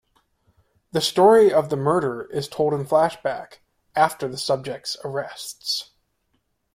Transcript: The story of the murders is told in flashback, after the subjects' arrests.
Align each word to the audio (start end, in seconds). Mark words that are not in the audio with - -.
The 0.93 0.99
story 0.99 1.53
of 1.53 1.69
the 1.69 1.75
murders 1.75 2.31
is 2.33 2.47
told 2.47 2.73
in 2.73 2.85
flashback, 2.87 3.59
after 3.95 4.27
the 4.27 4.35
subjects' 4.39 4.97
arrests. 5.03 5.91